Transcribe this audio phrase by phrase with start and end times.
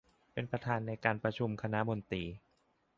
[0.33, 2.23] เป็นประธานในการประชุมคณะมนตรี